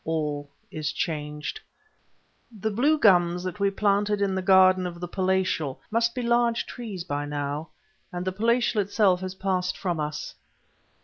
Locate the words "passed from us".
9.35-10.33